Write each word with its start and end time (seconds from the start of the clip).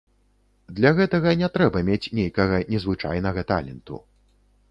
Для 0.79 0.91
гэтага 0.99 1.33
не 1.41 1.49
трэба 1.57 1.83
мець 1.91 2.11
нейкага 2.19 2.57
незвычайнага 2.75 3.41
таленту. 3.51 4.01